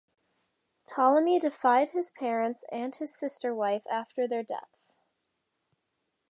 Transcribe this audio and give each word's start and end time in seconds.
Ptolemy 0.87 1.37
deified 1.37 1.89
his 1.89 2.09
parents 2.09 2.65
and 2.71 2.95
his 2.95 3.13
sister-wife 3.13 3.85
after 3.87 4.27
their 4.27 4.41
deaths. 4.41 4.97